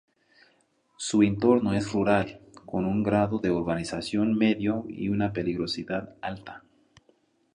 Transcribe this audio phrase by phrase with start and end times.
[0.97, 6.63] Su entorno es rural, con un grado de urbanización medio y una peligrosidad alta.